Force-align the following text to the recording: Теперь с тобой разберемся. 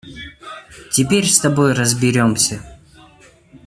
Теперь 0.91 1.27
с 1.27 1.39
тобой 1.39 1.73
разберемся. 1.73 2.63